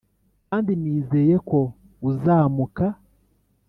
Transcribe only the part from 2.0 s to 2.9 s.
uzamuka.